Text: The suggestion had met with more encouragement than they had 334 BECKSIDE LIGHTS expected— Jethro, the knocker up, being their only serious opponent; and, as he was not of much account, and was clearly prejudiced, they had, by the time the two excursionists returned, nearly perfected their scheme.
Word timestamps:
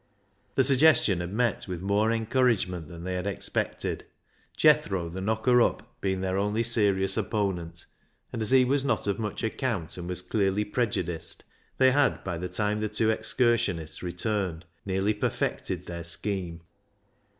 The 0.55 0.63
suggestion 0.63 1.19
had 1.19 1.31
met 1.31 1.67
with 1.67 1.79
more 1.83 2.11
encouragement 2.11 2.87
than 2.87 3.03
they 3.03 3.13
had 3.13 3.25
334 3.25 3.63
BECKSIDE 3.63 3.87
LIGHTS 3.87 4.01
expected— 4.01 4.05
Jethro, 4.57 5.09
the 5.09 5.21
knocker 5.21 5.61
up, 5.61 5.95
being 6.01 6.21
their 6.21 6.37
only 6.39 6.63
serious 6.63 7.17
opponent; 7.17 7.85
and, 8.33 8.41
as 8.41 8.49
he 8.49 8.65
was 8.65 8.83
not 8.83 9.05
of 9.05 9.19
much 9.19 9.43
account, 9.43 9.97
and 9.97 10.07
was 10.09 10.23
clearly 10.23 10.65
prejudiced, 10.65 11.43
they 11.77 11.91
had, 11.91 12.23
by 12.23 12.39
the 12.39 12.49
time 12.49 12.79
the 12.79 12.89
two 12.89 13.11
excursionists 13.11 14.01
returned, 14.01 14.65
nearly 14.87 15.13
perfected 15.13 15.85
their 15.85 16.03
scheme. 16.03 16.61